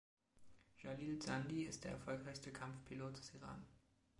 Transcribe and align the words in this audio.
Jalil 0.79 1.19
Zandi 1.19 1.65
ist 1.65 1.83
der 1.83 1.91
erfolgreichste 1.91 2.51
Kampfpilot 2.51 3.17
des 3.19 3.35
Iran. 3.35 3.63